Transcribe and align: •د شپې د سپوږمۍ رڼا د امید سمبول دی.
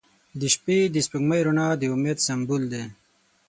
•د 0.39 0.41
شپې 0.53 0.77
د 0.93 0.95
سپوږمۍ 1.05 1.41
رڼا 1.47 1.69
د 1.77 1.83
امید 1.93 2.17
سمبول 2.27 2.63
دی. 2.73 2.83